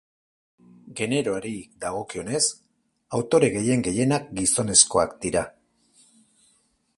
[0.99, 1.51] Generoari
[1.85, 2.41] dagokionez,
[3.19, 5.45] autore gehien-gehienak gizonezkoak dira.